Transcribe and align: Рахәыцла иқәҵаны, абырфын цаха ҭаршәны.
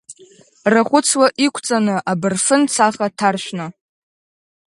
Рахәыцла 0.71 1.27
иқәҵаны, 1.45 1.95
абырфын 2.11 2.61
цаха 2.73 3.07
ҭаршәны. 3.17 3.65